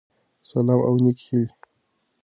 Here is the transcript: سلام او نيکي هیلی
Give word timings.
سلام 0.49 0.79
او 0.87 0.93
نيکي 1.03 1.23
هیلی 1.29 1.53